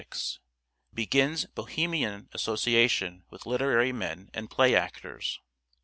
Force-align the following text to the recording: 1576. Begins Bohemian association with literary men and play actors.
1576. 0.03 0.49
Begins 0.95 1.45
Bohemian 1.53 2.27
association 2.33 3.23
with 3.29 3.45
literary 3.45 3.91
men 3.91 4.31
and 4.33 4.49
play 4.49 4.73
actors. 4.75 5.39